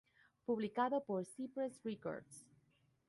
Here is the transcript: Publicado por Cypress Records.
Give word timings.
Publicado 0.47 1.03
por 1.05 1.25
Cypress 1.27 1.79
Records. 1.83 2.47